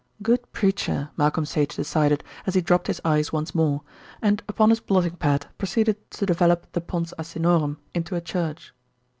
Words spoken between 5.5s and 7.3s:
proceeded to develop the Pons